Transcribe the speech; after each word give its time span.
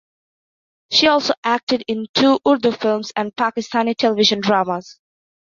She 0.89 1.05
also 1.05 1.35
acted 1.43 1.83
in 1.87 2.07
two 2.15 2.39
Urdu 2.47 2.71
films 2.71 3.11
and 3.15 3.35
Pakistani 3.35 3.95
television 3.95 4.39
dramas. 4.41 4.97